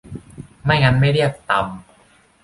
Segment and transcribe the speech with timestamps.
[0.63, 1.65] ไม่งั้นไม่เรียก 'ตำ'